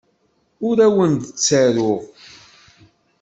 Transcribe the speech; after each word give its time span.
Ur 0.67 0.77
awent-d-ttaruɣ. 0.85 2.01